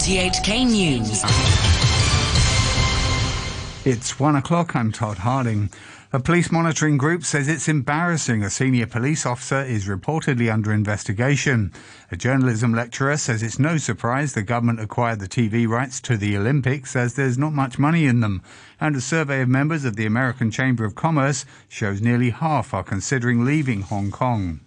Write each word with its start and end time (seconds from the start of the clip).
RTHK 0.00 0.64
News. 0.64 1.22
It's 3.84 4.18
one 4.18 4.34
o'clock. 4.34 4.74
I'm 4.74 4.92
Todd 4.92 5.18
Harding. 5.18 5.68
A 6.14 6.18
police 6.18 6.50
monitoring 6.50 6.96
group 6.96 7.22
says 7.22 7.48
it's 7.48 7.68
embarrassing 7.68 8.42
a 8.42 8.48
senior 8.48 8.86
police 8.86 9.26
officer 9.26 9.60
is 9.62 9.88
reportedly 9.88 10.50
under 10.50 10.72
investigation. 10.72 11.70
A 12.10 12.16
journalism 12.16 12.72
lecturer 12.72 13.18
says 13.18 13.42
it's 13.42 13.58
no 13.58 13.76
surprise 13.76 14.32
the 14.32 14.40
government 14.40 14.80
acquired 14.80 15.20
the 15.20 15.28
TV 15.28 15.68
rights 15.68 16.00
to 16.00 16.16
the 16.16 16.34
Olympics 16.34 16.96
as 16.96 17.14
there's 17.14 17.36
not 17.36 17.52
much 17.52 17.78
money 17.78 18.06
in 18.06 18.20
them. 18.20 18.40
And 18.80 18.96
a 18.96 19.02
survey 19.02 19.42
of 19.42 19.50
members 19.50 19.84
of 19.84 19.96
the 19.96 20.06
American 20.06 20.50
Chamber 20.50 20.86
of 20.86 20.94
Commerce 20.94 21.44
shows 21.68 22.00
nearly 22.00 22.30
half 22.30 22.72
are 22.72 22.82
considering 22.82 23.44
leaving 23.44 23.82
Hong 23.82 24.10
Kong. 24.10 24.60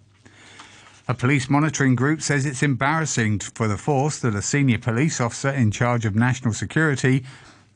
A 1.06 1.12
police 1.12 1.50
monitoring 1.50 1.96
group 1.96 2.22
says 2.22 2.46
it's 2.46 2.62
embarrassing 2.62 3.40
for 3.40 3.68
the 3.68 3.76
force 3.76 4.18
that 4.20 4.34
a 4.34 4.40
senior 4.40 4.78
police 4.78 5.20
officer 5.20 5.50
in 5.50 5.70
charge 5.70 6.06
of 6.06 6.16
national 6.16 6.54
security 6.54 7.24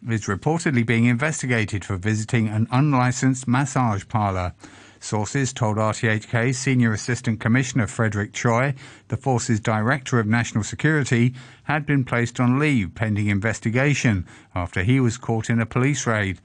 is 0.08 0.24
reportedly 0.24 0.86
being 0.86 1.04
investigated 1.04 1.84
for 1.84 1.98
visiting 1.98 2.48
an 2.48 2.66
unlicensed 2.70 3.46
massage 3.46 4.08
parlour. 4.08 4.54
Sources 4.98 5.52
told 5.52 5.76
RTHK 5.76 6.54
Senior 6.54 6.94
Assistant 6.94 7.38
Commissioner 7.38 7.86
Frederick 7.86 8.32
Choi, 8.32 8.74
the 9.08 9.18
force's 9.18 9.60
Director 9.60 10.18
of 10.18 10.26
National 10.26 10.64
Security, 10.64 11.34
had 11.64 11.84
been 11.84 12.04
placed 12.04 12.40
on 12.40 12.58
leave 12.58 12.94
pending 12.94 13.26
investigation 13.26 14.26
after 14.54 14.82
he 14.82 15.00
was 15.00 15.18
caught 15.18 15.50
in 15.50 15.60
a 15.60 15.66
police 15.66 16.06
raid. 16.06 16.40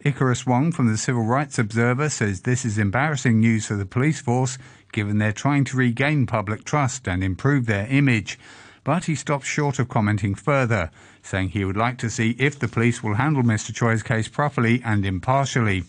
Icarus 0.00 0.46
Wong 0.46 0.72
from 0.72 0.88
the 0.88 0.98
Civil 0.98 1.24
Rights 1.24 1.58
Observer 1.58 2.10
says 2.10 2.42
this 2.42 2.64
is 2.64 2.76
embarrassing 2.76 3.40
news 3.40 3.66
for 3.66 3.76
the 3.76 3.86
police 3.86 4.20
force 4.20 4.58
given 4.92 5.18
they're 5.18 5.32
trying 5.32 5.64
to 5.64 5.76
regain 5.76 6.26
public 6.26 6.64
trust 6.64 7.08
and 7.08 7.24
improve 7.24 7.66
their 7.66 7.86
image. 7.86 8.38
But 8.84 9.06
he 9.06 9.14
stops 9.14 9.46
short 9.46 9.78
of 9.78 9.88
commenting 9.88 10.34
further, 10.34 10.90
saying 11.22 11.48
he 11.50 11.64
would 11.64 11.76
like 11.76 11.98
to 11.98 12.10
see 12.10 12.36
if 12.38 12.58
the 12.58 12.68
police 12.68 13.02
will 13.02 13.14
handle 13.14 13.42
Mr. 13.42 13.74
Choi's 13.74 14.02
case 14.02 14.28
properly 14.28 14.82
and 14.84 15.04
impartially. 15.04 15.84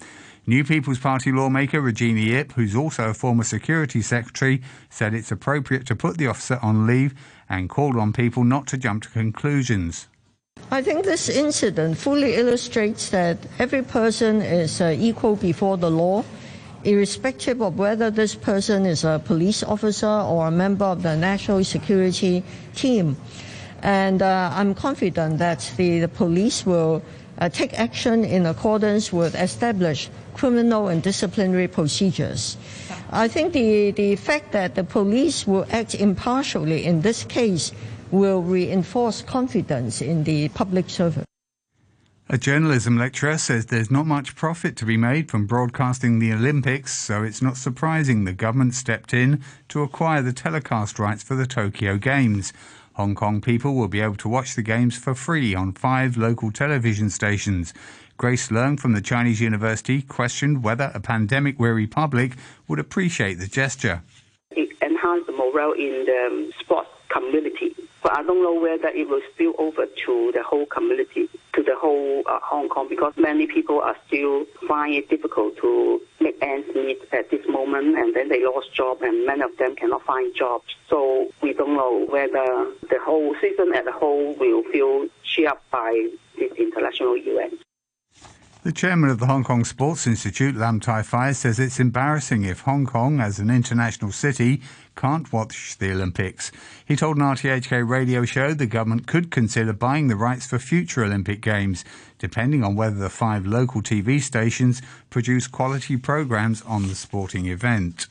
New 0.47 0.63
People's 0.63 0.99
Party 0.99 1.31
lawmaker 1.31 1.81
Regina 1.81 2.39
Ip, 2.39 2.53
who's 2.53 2.75
also 2.75 3.09
a 3.09 3.13
former 3.13 3.43
security 3.43 4.01
secretary, 4.01 4.61
said 4.89 5.13
it's 5.13 5.31
appropriate 5.31 5.85
to 5.85 5.95
put 5.95 6.17
the 6.17 6.27
officer 6.27 6.57
on 6.61 6.87
leave 6.87 7.13
and 7.49 7.69
called 7.69 7.97
on 7.97 8.13
people 8.13 8.45
not 8.45 8.65
to 8.67 8.77
jump 8.77 9.03
to 9.03 9.09
conclusions. 9.09 10.07
I 10.69 10.81
think 10.81 11.05
this 11.05 11.29
incident 11.29 11.97
fully 11.97 12.35
illustrates 12.35 13.09
that 13.11 13.37
every 13.57 13.83
person 13.83 14.41
is 14.41 14.81
uh, 14.81 14.93
equal 14.99 15.37
before 15.37 15.77
the 15.77 15.89
law, 15.89 16.25
irrespective 16.83 17.61
of 17.61 17.79
whether 17.79 18.11
this 18.11 18.35
person 18.35 18.85
is 18.85 19.05
a 19.05 19.21
police 19.23 19.63
officer 19.63 20.07
or 20.07 20.47
a 20.47 20.51
member 20.51 20.83
of 20.85 21.03
the 21.03 21.15
national 21.15 21.63
security 21.63 22.43
team. 22.75 23.15
And 23.81 24.21
uh, 24.21 24.51
I'm 24.53 24.75
confident 24.75 25.37
that 25.37 25.71
the, 25.77 25.99
the 26.01 26.07
police 26.09 26.65
will 26.65 27.01
uh, 27.39 27.47
take 27.47 27.73
action 27.79 28.25
in 28.25 28.45
accordance 28.45 29.13
with 29.13 29.35
established 29.35 30.09
criminal 30.33 30.87
and 30.89 31.01
disciplinary 31.01 31.67
procedures. 31.67 32.57
I 33.11 33.27
think 33.27 33.53
the, 33.53 33.91
the 33.91 34.15
fact 34.17 34.51
that 34.51 34.75
the 34.75 34.83
police 34.83 35.47
will 35.47 35.65
act 35.71 35.95
impartially 35.95 36.85
in 36.85 37.01
this 37.01 37.23
case 37.23 37.71
will 38.11 38.41
reinforce 38.41 39.21
confidence 39.21 40.01
in 40.01 40.23
the 40.23 40.49
public 40.49 40.89
service. 40.89 41.25
A 42.29 42.37
journalism 42.37 42.97
lecturer 42.97 43.37
says 43.37 43.67
there's 43.67 43.89
not 43.89 44.05
much 44.05 44.35
profit 44.35 44.75
to 44.77 44.85
be 44.85 44.97
made 44.97 45.31
from 45.31 45.47
broadcasting 45.47 46.19
the 46.19 46.33
Olympics, 46.33 46.97
so 46.97 47.23
it's 47.23 47.41
not 47.41 47.55
surprising 47.55 48.25
the 48.25 48.33
government 48.33 48.73
stepped 48.73 49.13
in 49.13 49.41
to 49.69 49.81
acquire 49.81 50.21
the 50.21 50.33
telecast 50.33 50.99
rights 50.99 51.23
for 51.23 51.35
the 51.35 51.47
Tokyo 51.47 51.97
Games. 51.97 52.51
Hong 52.95 53.15
Kong 53.15 53.39
people 53.39 53.75
will 53.75 53.87
be 53.87 54.01
able 54.01 54.17
to 54.17 54.27
watch 54.27 54.55
the 54.55 54.61
games 54.61 54.97
for 54.97 55.15
free 55.15 55.55
on 55.55 55.71
five 55.71 56.17
local 56.17 56.51
television 56.51 57.09
stations. 57.09 57.73
Grace 58.17 58.49
Leung 58.49 58.77
from 58.77 58.91
the 58.91 59.01
Chinese 59.01 59.39
University 59.39 60.01
questioned 60.01 60.63
whether 60.63 60.91
a 60.93 60.99
pandemic 60.99 61.57
weary 61.57 61.87
public 61.87 62.33
would 62.67 62.79
appreciate 62.79 63.35
the 63.35 63.47
gesture. 63.47 64.01
It 64.51 64.69
enhanced 64.81 65.27
the 65.27 65.33
morale 65.33 65.73
in 65.73 66.03
the 66.05 66.51
sports 66.59 66.89
community. 67.09 67.73
But 68.07 68.19
I 68.19 68.23
don't 68.23 68.41
know 68.41 68.53
whether 68.53 68.87
it 68.87 69.09
will 69.09 69.19
spill 69.33 69.53
over 69.57 69.85
to 69.85 70.31
the 70.33 70.41
whole 70.41 70.65
community, 70.65 71.27
to 71.55 71.61
the 71.61 71.75
whole 71.75 72.23
uh, 72.25 72.39
Hong 72.41 72.69
Kong, 72.69 72.87
because 72.87 73.11
many 73.17 73.47
people 73.47 73.81
are 73.81 73.97
still 74.07 74.45
find 74.65 74.93
it 74.93 75.09
difficult 75.09 75.57
to 75.57 76.01
make 76.21 76.37
ends 76.41 76.69
meet 76.73 77.01
at 77.11 77.29
this 77.31 77.45
moment, 77.49 77.97
and 77.97 78.15
then 78.15 78.29
they 78.29 78.45
lost 78.45 78.73
job, 78.73 79.01
and 79.01 79.25
many 79.25 79.41
of 79.41 79.57
them 79.57 79.75
cannot 79.75 80.05
find 80.05 80.33
jobs. 80.33 80.73
So 80.89 81.27
we 81.41 81.51
don't 81.51 81.75
know 81.75 82.05
whether 82.07 82.71
the 82.89 82.97
whole 83.01 83.35
season 83.41 83.73
as 83.75 83.85
a 83.85 83.91
whole 83.91 84.33
will 84.35 84.63
feel 84.71 85.07
cheered 85.25 85.59
by 85.69 86.07
this 86.39 86.53
international 86.53 87.17
event. 87.17 87.59
The 88.67 88.73
chairman 88.73 89.09
of 89.09 89.19
the 89.19 89.27
Hong 89.27 89.45
Kong 89.45 89.63
Sports 89.63 90.05
Institute, 90.07 90.53
Lam 90.53 90.81
Tai 90.81 91.01
Fai, 91.01 91.31
says 91.31 91.57
it's 91.57 91.79
embarrassing 91.79 92.43
if 92.43 92.59
Hong 92.59 92.85
Kong, 92.85 93.21
as 93.21 93.39
an 93.39 93.49
international 93.49 94.11
city, 94.11 94.61
can't 94.97 95.31
watch 95.31 95.77
the 95.77 95.89
Olympics. 95.89 96.51
He 96.85 96.97
told 96.97 97.15
an 97.15 97.23
RTHK 97.23 97.87
radio 97.87 98.25
show 98.25 98.53
the 98.53 98.65
government 98.65 99.07
could 99.07 99.31
consider 99.31 99.71
buying 99.71 100.09
the 100.09 100.17
rights 100.17 100.47
for 100.47 100.59
future 100.59 101.05
Olympic 101.05 101.39
Games, 101.39 101.85
depending 102.19 102.61
on 102.61 102.75
whether 102.75 102.97
the 102.97 103.09
five 103.09 103.45
local 103.45 103.81
TV 103.81 104.21
stations 104.21 104.81
produce 105.09 105.47
quality 105.47 105.95
programs 105.95 106.61
on 106.63 106.89
the 106.89 106.95
sporting 106.95 107.45
event. 107.45 108.07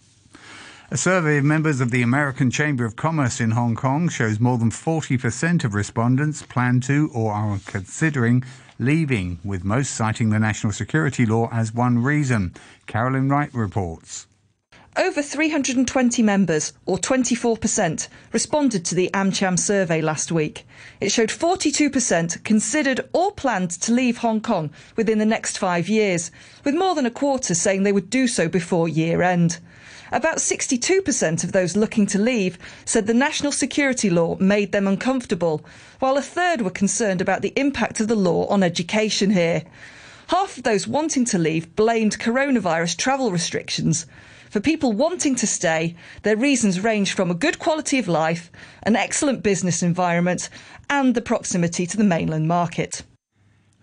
A 0.90 0.96
survey 0.96 1.36
of 1.36 1.44
members 1.44 1.82
of 1.82 1.90
the 1.90 2.00
American 2.00 2.50
Chamber 2.50 2.86
of 2.86 2.96
Commerce 2.96 3.42
in 3.42 3.50
Hong 3.50 3.74
Kong 3.74 4.08
shows 4.08 4.40
more 4.40 4.56
than 4.56 4.70
40% 4.70 5.64
of 5.64 5.74
respondents 5.74 6.42
plan 6.44 6.80
to 6.80 7.10
or 7.12 7.34
are 7.34 7.58
considering 7.66 8.42
leaving, 8.78 9.38
with 9.44 9.64
most 9.64 9.94
citing 9.94 10.30
the 10.30 10.38
national 10.38 10.72
security 10.72 11.26
law 11.26 11.48
as 11.52 11.72
one 11.74 12.02
reason. 12.02 12.54
Carolyn 12.86 13.28
Wright 13.28 13.52
reports. 13.54 14.26
Over 14.98 15.20
320 15.20 16.22
members, 16.22 16.72
or 16.86 16.96
24%, 16.96 18.08
responded 18.32 18.82
to 18.86 18.94
the 18.94 19.10
AmCham 19.12 19.58
survey 19.58 20.00
last 20.00 20.32
week. 20.32 20.66
It 21.02 21.12
showed 21.12 21.28
42% 21.28 22.42
considered 22.44 23.06
or 23.12 23.30
planned 23.32 23.72
to 23.72 23.92
leave 23.92 24.16
Hong 24.18 24.40
Kong 24.40 24.70
within 24.96 25.18
the 25.18 25.26
next 25.26 25.58
five 25.58 25.90
years, 25.90 26.30
with 26.64 26.74
more 26.74 26.94
than 26.94 27.04
a 27.04 27.10
quarter 27.10 27.54
saying 27.54 27.82
they 27.82 27.92
would 27.92 28.08
do 28.08 28.26
so 28.26 28.48
before 28.48 28.88
year 28.88 29.20
end. 29.20 29.58
About 30.12 30.38
62% 30.38 31.44
of 31.44 31.52
those 31.52 31.76
looking 31.76 32.06
to 32.06 32.18
leave 32.18 32.58
said 32.86 33.06
the 33.06 33.12
national 33.12 33.52
security 33.52 34.08
law 34.08 34.38
made 34.38 34.72
them 34.72 34.88
uncomfortable, 34.88 35.62
while 35.98 36.16
a 36.16 36.22
third 36.22 36.62
were 36.62 36.70
concerned 36.70 37.20
about 37.20 37.42
the 37.42 37.52
impact 37.56 38.00
of 38.00 38.08
the 38.08 38.16
law 38.16 38.46
on 38.46 38.62
education 38.62 39.28
here. 39.28 39.62
Half 40.28 40.56
of 40.56 40.62
those 40.62 40.88
wanting 40.88 41.26
to 41.26 41.38
leave 41.38 41.76
blamed 41.76 42.18
coronavirus 42.18 42.96
travel 42.96 43.30
restrictions. 43.30 44.06
For 44.56 44.62
people 44.62 44.92
wanting 44.92 45.34
to 45.34 45.46
stay, 45.46 45.96
their 46.22 46.34
reasons 46.34 46.80
range 46.80 47.12
from 47.12 47.30
a 47.30 47.34
good 47.34 47.58
quality 47.58 47.98
of 47.98 48.08
life, 48.08 48.50
an 48.84 48.96
excellent 48.96 49.42
business 49.42 49.82
environment, 49.82 50.48
and 50.88 51.14
the 51.14 51.20
proximity 51.20 51.84
to 51.84 51.94
the 51.98 52.04
mainland 52.04 52.48
market. 52.48 53.02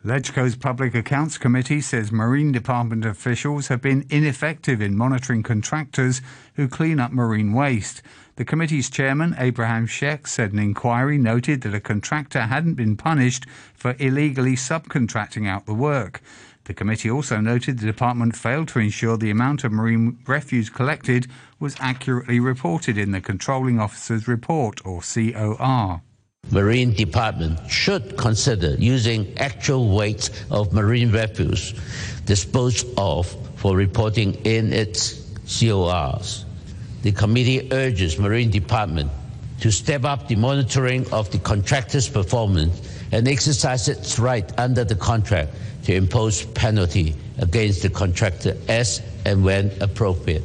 LegCo's 0.04 0.56
Public 0.56 0.96
Accounts 0.96 1.38
Committee 1.38 1.80
says 1.80 2.12
Marine 2.12 2.52
Department 2.52 3.06
officials 3.06 3.68
have 3.68 3.84
been 3.84 4.08
ineffective 4.10 4.82
in 4.82 4.98
monitoring 4.98 5.44
contractors 5.44 6.22
who 6.56 6.68
clean 6.68 7.00
up 7.00 7.12
marine 7.12 7.54
waste. 7.54 8.02
The 8.38 8.44
committee's 8.44 8.90
chairman, 8.90 9.36
Abraham 9.38 9.86
Shek, 9.86 10.26
said 10.26 10.54
an 10.54 10.60
inquiry 10.60 11.20
noted 11.20 11.62
that 11.62 11.76
a 11.76 11.80
contractor 11.80 12.42
hadn't 12.42 12.74
been 12.74 12.98
punished 12.98 13.46
for 13.76 13.96
illegally 14.00 14.56
subcontracting 14.56 15.48
out 15.48 15.68
the 15.68 15.76
work. 15.76 16.20
The 16.66 16.74
committee 16.74 17.12
also 17.12 17.42
noted 17.42 17.80
the 17.80 17.86
department 17.86 18.38
failed 18.38 18.70
to 18.70 18.80
ensure 18.80 19.18
the 19.18 19.32
amount 19.32 19.66
of 19.66 19.74
marine 19.74 20.20
refuse 20.26 20.70
collected 20.70 21.28
was 21.60 21.76
accurately 21.80 22.40
reported 22.40 22.98
in 22.98 23.12
the 23.12 23.20
Controlling 23.20 23.80
Officer's 23.80 24.28
Report, 24.30 24.80
or 24.86 25.02
COR. 25.02 26.02
Marine 26.52 26.94
Department 26.94 27.60
should 27.70 28.18
consider 28.18 28.76
using 28.76 29.38
actual 29.38 29.96
weights 29.96 30.30
of 30.52 30.72
marine 30.72 31.12
refuse 31.12 31.74
disposed 32.26 32.88
of 32.98 33.28
for 33.58 33.76
reporting 33.76 34.34
in 34.46 34.72
its 34.72 35.22
CORs. 35.46 36.46
The 37.02 37.12
committee 37.12 37.68
urges 37.74 38.18
Marine 38.18 38.50
Department 38.50 39.12
to 39.60 39.72
step 39.72 40.06
up 40.06 40.28
the 40.30 40.36
monitoring 40.36 41.12
of 41.12 41.30
the 41.32 41.40
contractor's 41.40 42.08
performance 42.08 42.93
and 43.14 43.28
exercise 43.28 43.88
its 43.88 44.18
right 44.18 44.52
under 44.60 44.84
the 44.84 44.96
contract 44.96 45.52
to 45.84 45.94
impose 45.94 46.46
penalty 46.48 47.16
against 47.38 47.84
the 47.84 47.90
contractor 47.90 48.58
as 48.68 49.04
and 49.26 49.46
when 49.46 49.72
appropriate. 49.82 50.44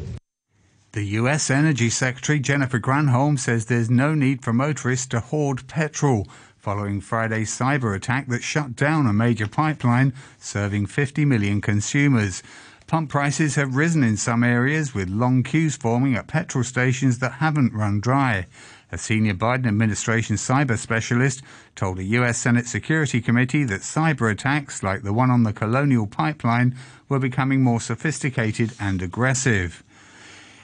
The 0.93 1.05
US 1.05 1.50
Energy 1.50 1.88
Secretary 1.88 2.38
Jennifer 2.38 2.79
Granholm 2.79 3.38
says 3.38 3.67
there's 3.67 3.88
no 3.91 4.15
need 4.15 4.44
for 4.44 4.53
motorists 4.53 5.06
to 5.09 5.20
hoard 5.20 5.67
petrol 5.67 6.29
following 6.59 7.00
Friday's 7.00 7.50
cyber 7.50 7.97
attack 7.97 8.26
that 8.29 8.43
shut 8.43 8.76
down 8.76 9.06
a 9.06 9.12
major 9.15 9.47
pipeline 9.47 10.12
serving 10.38 10.87
50 10.87 11.25
million 11.25 11.62
consumers. 11.62 12.43
Pump 12.87 13.09
prices 13.09 13.55
have 13.55 13.76
risen 13.76 14.03
in 14.03 14.17
some 14.19 14.44
areas 14.44 14.93
with 14.93 15.09
long 15.09 15.43
queues 15.43 15.76
forming 15.76 16.15
at 16.15 16.26
petrol 16.26 16.65
stations 16.65 17.19
that 17.20 17.32
haven't 17.32 17.73
run 17.73 18.00
dry. 18.00 18.47
A 18.90 18.96
senior 18.96 19.35
Biden 19.35 19.67
administration 19.67 20.37
cyber 20.37 20.79
specialist 20.79 21.43
told 21.76 21.99
a 21.99 22.05
U.S. 22.05 22.38
Senate 22.38 22.67
Security 22.67 23.20
Committee 23.20 23.64
that 23.64 23.82
cyber 23.82 24.32
attacks 24.32 24.82
like 24.82 25.02
the 25.02 25.12
one 25.12 25.31
on 25.31 25.43
the 25.43 25.52
Colonial 25.52 26.06
Pipeline 26.06 26.75
were 27.06 27.19
becoming 27.19 27.62
more 27.62 27.81
sophisticated 27.81 28.73
and 28.81 29.02
aggressive. 29.02 29.85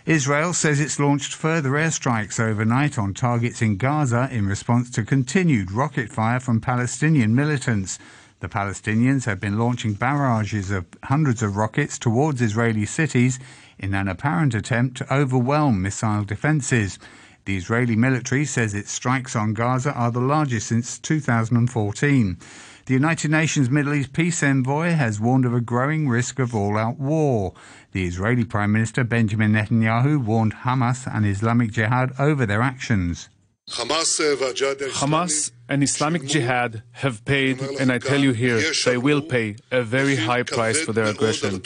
Israel 0.07 0.55
says 0.55 0.81
it's 0.81 0.99
launched 0.99 1.35
further 1.35 1.71
airstrikes 1.71 2.41
overnight 2.41 2.99
on 2.99 3.13
targets 3.13 3.61
in 3.61 3.77
Gaza 3.77 4.29
in 4.31 4.47
response 4.47 4.91
to 4.91 5.03
continued 5.03 5.71
rocket 5.71 6.11
fire 6.11 6.41
from 6.41 6.61
Palestinian 6.61 7.35
militants. 7.35 7.99
The 8.41 8.49
Palestinians 8.49 9.25
have 9.25 9.41
been 9.41 9.59
launching 9.59 9.95
barrages 9.95 10.71
of 10.71 10.87
hundreds 11.05 11.43
of 11.43 11.57
rockets 11.57 11.99
towards 11.99 12.43
Israeli 12.43 12.85
cities 12.87 13.39
in 13.79 13.95
an 13.95 14.09
apparent 14.09 14.55
attempt 14.55 14.99
to 14.99 15.15
overwhelm 15.15 15.81
missile 15.81 16.25
defences. 16.25 16.99
The 17.47 17.57
Israeli 17.57 17.95
military 17.95 18.47
says 18.47 18.73
its 18.73 18.91
strikes 18.91 19.37
on 19.37 19.53
Gaza 19.53 19.93
are 19.93 20.11
the 20.11 20.21
largest 20.21 20.69
since 20.69 20.99
2014. 20.99 22.39
The 22.87 22.95
United 22.95 23.31
Nations 23.31 23.69
Middle 23.69 23.95
East 23.95 24.13
peace 24.15 24.43
envoy 24.43 24.91
has 24.91 25.21
warned 25.21 25.45
of 25.45 25.53
a 25.55 25.61
growing 25.61 26.09
risk 26.09 26.39
of 26.39 26.55
all 26.55 26.79
out 26.79 26.99
war. 26.99 27.53
The 27.93 28.05
Israeli 28.07 28.45
Prime 28.45 28.73
Minister 28.73 29.05
Benjamin 29.05 29.53
Netanyahu 29.53 30.25
warned 30.25 30.55
Hamas 30.65 31.07
and 31.07 31.27
Islamic 31.27 31.71
Jihad 31.71 32.13
over 32.19 32.47
their 32.47 32.63
actions. 32.63 33.29
Hamas 33.71 35.51
and 35.69 35.83
Islamic 35.83 36.27
Jihad 36.27 36.83
have 36.93 37.25
paid, 37.25 37.61
and 37.81 37.91
I 37.91 37.99
tell 37.99 38.21
you 38.21 38.33
here, 38.33 38.61
they 38.85 38.99
will 38.99 39.23
pay 39.23 39.57
a 39.71 39.83
very 39.83 40.17
high 40.17 40.43
price 40.43 40.81
for 40.83 40.93
their 40.93 41.07
aggression. 41.07 41.63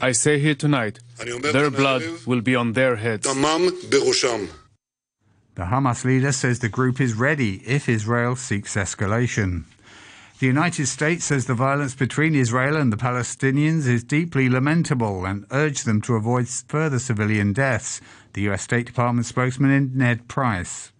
I 0.00 0.12
say 0.12 0.38
here 0.38 0.54
tonight, 0.54 1.00
their 1.52 1.70
blood 1.70 2.02
will 2.26 2.40
be 2.40 2.54
on 2.54 2.74
their 2.74 2.96
heads. 2.96 3.26
The 5.54 5.64
Hamas 5.64 6.04
leader 6.04 6.32
says 6.32 6.58
the 6.58 6.68
group 6.68 7.00
is 7.00 7.14
ready 7.14 7.62
if 7.64 7.88
Israel 7.88 8.34
seeks 8.34 8.74
escalation. 8.74 9.64
The 10.40 10.46
United 10.46 10.88
States 10.88 11.26
says 11.26 11.46
the 11.46 11.54
violence 11.54 11.94
between 11.94 12.34
Israel 12.34 12.76
and 12.76 12.92
the 12.92 12.96
Palestinians 12.96 13.86
is 13.86 14.02
deeply 14.02 14.48
lamentable 14.48 15.24
and 15.24 15.46
urged 15.52 15.86
them 15.86 16.02
to 16.02 16.16
avoid 16.16 16.48
further 16.48 16.98
civilian 16.98 17.52
deaths. 17.52 18.00
The 18.32 18.42
U.S. 18.42 18.62
State 18.62 18.86
Department 18.86 19.26
spokesman 19.26 19.92
Ned 19.94 20.26
Price. 20.26 20.90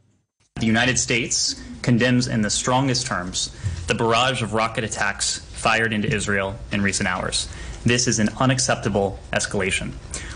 The 0.60 0.66
United 0.66 1.00
States 1.00 1.60
condemns 1.82 2.28
in 2.28 2.42
the 2.42 2.50
strongest 2.50 3.08
terms 3.08 3.56
the 3.88 3.94
barrage 3.94 4.40
of 4.40 4.54
rocket 4.54 4.84
attacks 4.84 5.40
fired 5.40 5.92
into 5.92 6.08
Israel 6.08 6.54
in 6.70 6.80
recent 6.80 7.08
hours. 7.08 7.48
This 7.84 8.06
is 8.06 8.20
an 8.20 8.28
unacceptable 8.38 9.18
escalation. 9.32 9.92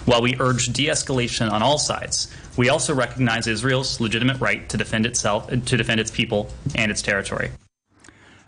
While 0.09 0.23
we 0.23 0.37
urge 0.41 0.69
de 0.69 0.87
escalation 0.87 1.53
on 1.53 1.63
all 1.63 1.77
sides, 1.77 2.35
we 2.57 2.71
also 2.71 2.95
recognize 2.95 3.47
Israel's 3.47 4.01
legitimate 4.01 4.41
right 4.41 4.67
to 4.71 4.79
defend 4.79 5.05
itself, 5.05 5.49
to 5.51 5.77
defend 5.77 6.01
its 6.01 6.11
people 6.11 6.49
and 6.75 6.91
its 6.91 7.03
territory. 7.03 7.51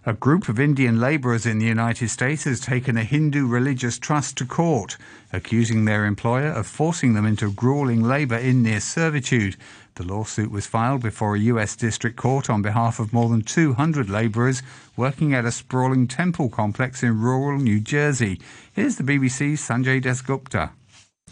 A 0.06 0.14
group 0.14 0.48
of 0.48 0.58
Indian 0.58 0.98
labourers 0.98 1.44
in 1.44 1.58
the 1.58 1.66
United 1.66 2.08
States 2.08 2.44
has 2.44 2.60
taken 2.60 2.96
a 2.96 3.04
Hindu 3.04 3.46
religious 3.46 3.98
trust 3.98 4.38
to 4.38 4.46
court, 4.46 4.96
accusing 5.34 5.84
their 5.84 6.06
employer 6.06 6.48
of 6.48 6.66
forcing 6.66 7.12
them 7.12 7.26
into 7.26 7.52
grueling 7.52 8.02
labour 8.02 8.38
in 8.38 8.62
near 8.62 8.80
servitude. 8.80 9.58
The 9.96 10.04
lawsuit 10.04 10.50
was 10.50 10.66
filed 10.66 11.02
before 11.02 11.34
a 11.34 11.40
U.S. 11.40 11.76
district 11.76 12.16
court 12.16 12.48
on 12.48 12.62
behalf 12.62 12.98
of 12.98 13.12
more 13.12 13.28
than 13.28 13.42
200 13.42 14.08
labourers 14.08 14.62
working 14.96 15.34
at 15.34 15.44
a 15.44 15.52
sprawling 15.52 16.08
temple 16.08 16.48
complex 16.48 17.02
in 17.02 17.20
rural 17.20 17.58
New 17.58 17.80
Jersey. 17.80 18.40
Here's 18.72 18.96
the 18.96 19.04
BBC's 19.04 19.60
Sanjay 19.60 20.02
Dasgupta. 20.02 20.70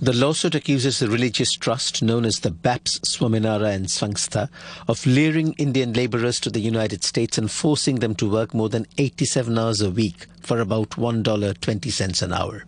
The 0.01 0.13
lawsuit 0.13 0.55
accuses 0.55 1.01
the 1.01 1.09
religious 1.09 1.53
trust 1.55 2.05
known 2.05 2.25
as 2.25 2.39
the 2.39 2.53
BAPS 2.53 3.01
Swaminarayan 3.01 3.89
Sanstha 3.89 4.49
of 4.87 5.05
luring 5.05 5.55
Indian 5.55 5.93
laborers 5.93 6.39
to 6.41 6.51
the 6.51 6.61
United 6.61 7.03
States 7.03 7.37
and 7.37 7.51
forcing 7.51 7.97
them 7.97 8.15
to 8.15 8.31
work 8.31 8.55
more 8.55 8.69
than 8.69 8.87
87 8.97 9.59
hours 9.59 9.81
a 9.81 9.91
week 9.91 10.27
for 10.41 10.61
about 10.61 10.91
$1.20 10.91 12.23
an 12.23 12.33
hour. 12.33 12.65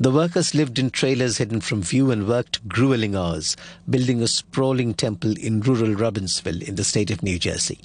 The 0.00 0.10
workers 0.10 0.56
lived 0.56 0.80
in 0.80 0.90
trailers 0.90 1.38
hidden 1.38 1.60
from 1.60 1.82
view 1.82 2.10
and 2.10 2.26
worked 2.26 2.66
grueling 2.66 3.14
hours, 3.14 3.56
building 3.88 4.20
a 4.20 4.26
sprawling 4.26 4.92
temple 4.92 5.38
in 5.38 5.60
rural 5.60 5.94
Robbinsville 5.94 6.66
in 6.66 6.74
the 6.74 6.82
state 6.82 7.12
of 7.12 7.22
New 7.22 7.38
Jersey. 7.38 7.78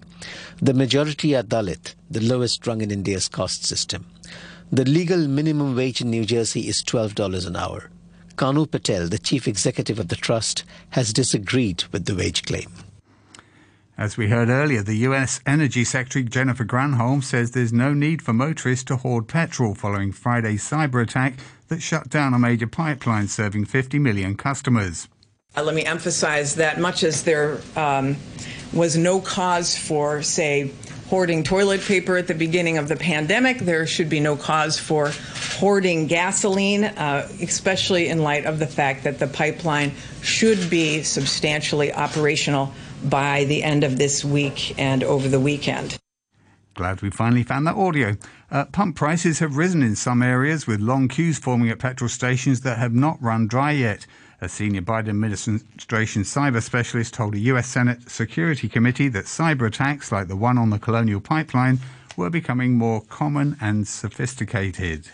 The 0.59 0.73
majority 0.73 1.35
are 1.35 1.43
Dalit, 1.43 1.93
the 2.09 2.19
lowest 2.19 2.65
rung 2.65 2.81
in 2.81 2.89
India's 2.89 3.27
caste 3.27 3.63
system. 3.63 4.07
The 4.71 4.85
legal 4.85 5.27
minimum 5.27 5.75
wage 5.75 6.01
in 6.01 6.09
New 6.09 6.25
Jersey 6.25 6.67
is 6.67 6.81
$12 6.81 7.45
an 7.45 7.55
hour. 7.55 7.91
Kanu 8.41 8.65
Patel, 8.65 9.07
the 9.07 9.19
chief 9.19 9.47
executive 9.47 9.99
of 9.99 10.07
the 10.07 10.15
trust, 10.15 10.63
has 10.89 11.13
disagreed 11.13 11.83
with 11.91 12.05
the 12.05 12.15
wage 12.15 12.43
claim. 12.43 12.71
As 13.99 14.17
we 14.17 14.29
heard 14.29 14.49
earlier, 14.49 14.81
the 14.81 15.05
US 15.09 15.41
Energy 15.45 15.83
Secretary 15.83 16.25
Jennifer 16.25 16.65
Granholm 16.65 17.23
says 17.23 17.51
there's 17.51 17.71
no 17.71 17.93
need 17.93 18.23
for 18.23 18.33
motorists 18.33 18.85
to 18.85 18.95
hoard 18.95 19.27
petrol 19.27 19.75
following 19.75 20.11
Friday's 20.11 20.67
cyber 20.67 21.03
attack 21.03 21.35
that 21.67 21.83
shut 21.83 22.09
down 22.09 22.33
a 22.33 22.39
major 22.39 22.65
pipeline 22.65 23.27
serving 23.27 23.65
50 23.65 23.99
million 23.99 24.35
customers. 24.35 25.07
Uh, 25.55 25.61
let 25.61 25.75
me 25.75 25.85
emphasize 25.85 26.55
that 26.55 26.79
much 26.79 27.03
as 27.03 27.21
there 27.21 27.59
um, 27.75 28.17
was 28.73 28.97
no 28.97 29.21
cause 29.21 29.77
for, 29.77 30.23
say, 30.23 30.71
hoarding 31.11 31.43
toilet 31.43 31.81
paper 31.81 32.15
at 32.15 32.25
the 32.25 32.33
beginning 32.33 32.77
of 32.77 32.87
the 32.87 32.95
pandemic. 32.95 33.59
There 33.59 33.85
should 33.85 34.09
be 34.09 34.21
no 34.21 34.37
cause 34.37 34.79
for 34.79 35.11
hoarding 35.59 36.07
gasoline, 36.07 36.85
uh, 36.85 37.27
especially 37.41 38.07
in 38.07 38.23
light 38.23 38.45
of 38.45 38.59
the 38.59 38.65
fact 38.65 39.03
that 39.03 39.19
the 39.19 39.27
pipeline 39.27 39.91
should 40.21 40.69
be 40.69 41.03
substantially 41.03 41.91
operational 41.91 42.71
by 43.03 43.43
the 43.43 43.61
end 43.61 43.83
of 43.83 43.97
this 43.97 44.23
week 44.23 44.79
and 44.79 45.03
over 45.03 45.27
the 45.27 45.39
weekend. 45.39 46.00
Glad 46.73 47.01
we 47.01 47.09
finally 47.09 47.43
found 47.43 47.67
that 47.67 47.75
audio. 47.75 48.15
Uh, 48.49 48.63
pump 48.63 48.95
prices 48.95 49.39
have 49.39 49.57
risen 49.57 49.83
in 49.83 49.93
some 49.93 50.21
areas 50.21 50.65
with 50.65 50.79
long 50.79 51.09
queues 51.09 51.37
forming 51.37 51.69
at 51.69 51.79
petrol 51.79 52.07
stations 52.07 52.61
that 52.61 52.77
have 52.77 52.93
not 52.93 53.21
run 53.21 53.45
dry 53.45 53.71
yet. 53.71 54.07
A 54.39 54.47
senior 54.47 54.81
Biden 54.81 55.09
administration 55.09 56.23
cyber 56.23 56.63
specialist 56.63 57.13
told 57.13 57.35
a 57.35 57.39
U.S. 57.39 57.67
Senate 57.67 58.09
Security 58.09 58.69
Committee 58.69 59.09
that 59.09 59.25
cyber 59.25 59.67
attacks 59.67 60.13
like 60.13 60.29
the 60.29 60.37
one 60.37 60.57
on 60.57 60.69
the 60.69 60.79
Colonial 60.79 61.19
Pipeline 61.19 61.79
were 62.15 62.29
becoming 62.29 62.77
more 62.77 63.01
common 63.01 63.57
and 63.59 63.85
sophisticated. 63.85 65.09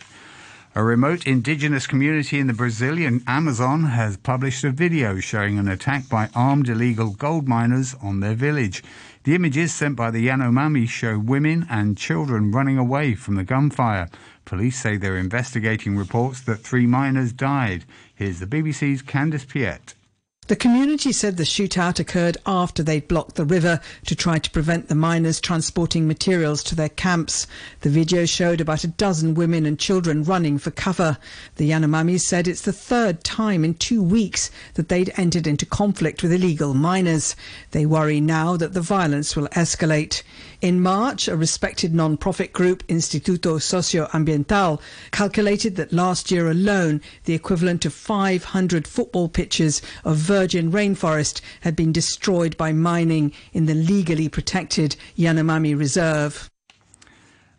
A 0.76 0.84
remote 0.84 1.26
indigenous 1.26 1.88
community 1.88 2.40
in 2.40 2.46
the 2.46 2.54
Brazilian 2.54 3.24
Amazon 3.26 3.86
has 3.86 4.16
published 4.16 4.64
a 4.64 4.70
video 4.70 5.20
showing 5.20 5.58
an 5.58 5.68
attack 5.68 6.08
by 6.08 6.30
armed 6.36 6.70
illegal 6.70 7.10
gold 7.10 7.48
miners 7.48 7.96
on 8.00 8.20
their 8.20 8.36
village. 8.36 8.84
The 9.28 9.36
images 9.36 9.74
sent 9.74 9.98
by 9.98 10.12
the 10.12 10.26
Yanomami 10.26 10.88
show 10.88 11.20
women 11.20 11.68
and 11.70 11.98
children 11.98 12.50
running 12.50 12.78
away 12.78 13.14
from 13.14 13.36
the 13.36 13.44
gunfire. 13.44 14.08
Police 14.46 14.80
say 14.80 14.96
they're 14.96 15.18
investigating 15.18 15.98
reports 15.98 16.40
that 16.44 16.62
three 16.62 16.86
miners 16.86 17.34
died. 17.34 17.84
Here's 18.16 18.40
the 18.40 18.48
BBC's 18.48 19.02
Candace 19.02 19.44
Piette. 19.44 19.96
The 20.48 20.56
community 20.56 21.12
said 21.12 21.36
the 21.36 21.44
shootout 21.44 22.00
occurred 22.00 22.38
after 22.46 22.82
they'd 22.82 23.10
blocked 23.10 23.36
the 23.36 23.44
river 23.44 23.82
to 24.06 24.16
try 24.16 24.40
to 24.40 24.50
prevent 24.50 24.88
the 24.88 24.96
miners 24.96 25.42
transporting 25.42 26.08
materials 26.08 26.64
to 26.64 26.76
their 26.76 26.88
camps. 26.88 27.48
The 27.82 27.90
video 27.90 28.26
showed 28.26 28.62
about 28.62 28.86
a 28.86 28.88
dozen 28.88 29.34
women 29.34 29.66
and 29.66 29.78
children 29.78 30.24
running 30.24 30.58
for 30.58 30.72
cover. 30.72 31.18
The 31.58 31.70
Yanomami 31.70 32.22
said 32.22 32.48
it's 32.48 32.62
the 32.62 32.72
third 32.72 33.26
time 33.26 33.66
in 33.66 33.74
two 33.74 34.02
weeks 34.02 34.50
that 34.76 34.88
they'd 34.88 35.12
entered 35.18 35.48
into 35.48 35.66
conflict 35.66 36.24
with 36.24 36.32
illegal 36.32 36.74
miners. 36.74 37.36
They 37.72 37.86
worry 37.86 38.22
now 38.22 38.56
that 38.56 38.74
the 38.74 38.80
violence 38.80 39.36
will 39.36 39.50
escalate. 39.50 40.24
In 40.60 40.82
March, 40.82 41.28
a 41.28 41.38
respected 41.38 41.94
non-profit 41.94 42.52
group, 42.52 42.82
Instituto 42.88 43.60
Socioambiental, 43.60 44.82
calculated 45.12 45.76
that 45.76 45.94
last 45.94 46.32
year 46.32 46.50
alone, 46.50 47.00
the 47.26 47.36
equivalent 47.36 47.86
of 47.86 47.94
500 47.94 48.88
football 48.88 49.30
pitches 49.30 49.84
of 50.04 50.18
virgin 50.18 50.72
rainforest 50.72 51.42
had 51.62 51.76
been 51.76 51.92
destroyed 51.92 52.58
by 52.58 52.74
mining 52.74 53.34
in 53.54 53.68
the 53.68 53.76
legally 53.76 54.30
protected 54.30 54.96
Yanomami 55.16 55.78
Reserve. 55.78 56.50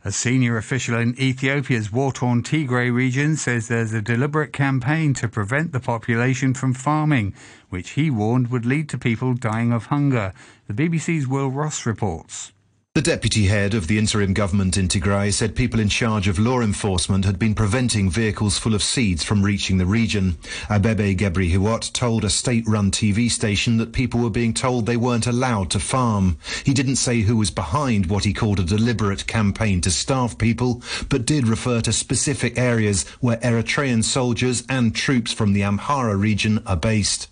A 0.04 0.10
senior 0.10 0.56
official 0.56 0.98
in 0.98 1.14
Ethiopia's 1.20 1.92
war-torn 1.92 2.42
Tigray 2.42 2.92
region 2.92 3.36
says 3.36 3.68
there's 3.68 3.92
a 3.92 4.02
deliberate 4.02 4.52
campaign 4.52 5.14
to 5.14 5.28
prevent 5.28 5.70
the 5.70 5.78
population 5.78 6.52
from 6.52 6.74
farming, 6.74 7.32
which 7.68 7.90
he 7.90 8.10
warned 8.10 8.50
would 8.50 8.66
lead 8.66 8.88
to 8.88 8.98
people 8.98 9.34
dying 9.34 9.70
of 9.70 9.86
hunger. 9.86 10.32
The 10.66 10.74
BBC's 10.74 11.28
Will 11.28 11.48
Ross 11.48 11.86
reports. 11.86 12.50
The 12.98 13.02
deputy 13.02 13.46
head 13.46 13.74
of 13.74 13.86
the 13.86 13.96
interim 13.96 14.34
government 14.34 14.76
in 14.76 14.88
Tigray 14.88 15.32
said 15.32 15.54
people 15.54 15.78
in 15.78 15.88
charge 15.88 16.26
of 16.26 16.36
law 16.36 16.60
enforcement 16.60 17.24
had 17.24 17.38
been 17.38 17.54
preventing 17.54 18.10
vehicles 18.10 18.58
full 18.58 18.74
of 18.74 18.82
seeds 18.82 19.22
from 19.22 19.44
reaching 19.44 19.78
the 19.78 19.86
region. 19.86 20.36
Abebe 20.68 21.16
Gebri 21.16 21.92
told 21.92 22.24
a 22.24 22.28
state-run 22.28 22.90
TV 22.90 23.30
station 23.30 23.76
that 23.76 23.92
people 23.92 24.18
were 24.18 24.30
being 24.30 24.52
told 24.52 24.84
they 24.84 24.96
weren't 24.96 25.28
allowed 25.28 25.70
to 25.70 25.78
farm. 25.78 26.38
He 26.64 26.74
didn't 26.74 26.96
say 26.96 27.20
who 27.20 27.36
was 27.36 27.52
behind 27.52 28.06
what 28.06 28.24
he 28.24 28.32
called 28.32 28.58
a 28.58 28.64
deliberate 28.64 29.28
campaign 29.28 29.80
to 29.82 29.92
starve 29.92 30.36
people, 30.36 30.82
but 31.08 31.24
did 31.24 31.46
refer 31.46 31.80
to 31.82 31.92
specific 31.92 32.58
areas 32.58 33.04
where 33.20 33.36
Eritrean 33.36 34.02
soldiers 34.02 34.64
and 34.68 34.92
troops 34.92 35.32
from 35.32 35.52
the 35.52 35.62
Amhara 35.62 36.16
region 36.16 36.60
are 36.66 36.76
based. 36.76 37.28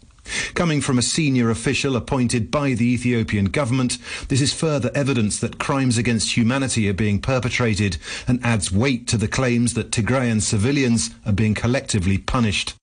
Coming 0.54 0.80
from 0.80 0.98
a 0.98 1.02
senior 1.02 1.50
official 1.50 1.96
appointed 1.96 2.50
by 2.50 2.74
the 2.74 2.86
Ethiopian 2.86 3.46
government, 3.46 3.98
this 4.28 4.40
is 4.40 4.52
further 4.52 4.90
evidence 4.94 5.38
that 5.40 5.58
crimes 5.58 5.98
against 5.98 6.36
humanity 6.36 6.88
are 6.88 6.94
being 6.94 7.20
perpetrated 7.20 7.98
and 8.26 8.44
adds 8.44 8.72
weight 8.72 9.06
to 9.08 9.16
the 9.16 9.28
claims 9.28 9.74
that 9.74 9.90
Tigrayan 9.90 10.40
civilians 10.40 11.10
are 11.24 11.32
being 11.32 11.54
collectively 11.54 12.18
punished. 12.18 12.74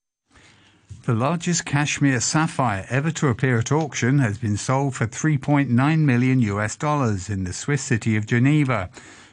The 1.06 1.14
largest 1.14 1.66
Kashmir 1.66 2.22
sapphire 2.22 2.86
ever 2.90 3.12
to 3.12 3.28
appear 3.28 3.60
at 3.60 3.74
auction 3.74 4.20
has 4.20 4.38
been 4.38 4.56
sold 4.56 4.96
for 4.96 5.06
3.9 5.06 6.00
million 6.00 6.40
US 6.40 6.78
dollars 6.78 7.30
in 7.30 7.44
the 7.44 7.52
Swiss 7.52 7.82
city 7.82 8.16
of 8.16 8.26
Geneva. 8.26 8.90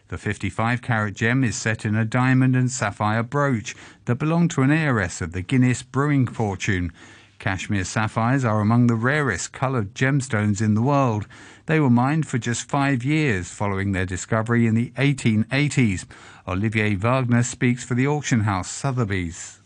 The 0.08 0.18
55 0.18 0.82
carat 0.82 1.14
gem 1.14 1.44
is 1.44 1.54
set 1.54 1.84
in 1.84 1.94
a 1.94 2.04
diamond 2.04 2.56
and 2.56 2.68
sapphire 2.68 3.22
brooch 3.22 3.76
that 4.06 4.16
belonged 4.16 4.50
to 4.50 4.62
an 4.62 4.72
heiress 4.72 5.20
of 5.20 5.30
the 5.30 5.42
Guinness 5.42 5.84
brewing 5.84 6.26
fortune. 6.26 6.92
Kashmir 7.40 7.84
sapphires 7.84 8.44
are 8.44 8.60
among 8.60 8.86
the 8.86 8.94
rarest 8.94 9.52
coloured 9.52 9.94
gemstones 9.94 10.60
in 10.60 10.74
the 10.74 10.82
world. 10.82 11.26
They 11.64 11.80
were 11.80 11.88
mined 11.88 12.26
for 12.26 12.36
just 12.36 12.68
five 12.68 13.02
years 13.02 13.48
following 13.48 13.92
their 13.92 14.04
discovery 14.04 14.66
in 14.66 14.74
the 14.74 14.90
1880s. 14.98 16.04
Olivier 16.46 16.94
Wagner 16.96 17.42
speaks 17.42 17.82
for 17.82 17.94
the 17.94 18.06
auction 18.06 18.40
house 18.40 18.68
Sotheby's. 18.68 19.59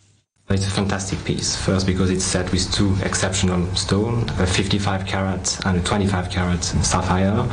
It's 0.50 0.66
a 0.66 0.70
fantastic 0.70 1.24
piece. 1.24 1.56
First, 1.56 1.86
because 1.86 2.10
it's 2.10 2.24
set 2.24 2.52
with 2.52 2.70
two 2.70 2.94
exceptional 3.02 3.66
stones, 3.74 4.30
a 4.38 4.46
55 4.46 5.06
carat 5.06 5.58
and 5.64 5.78
a 5.78 5.82
25 5.82 6.30
carat 6.30 6.62
sapphire. 6.62 7.48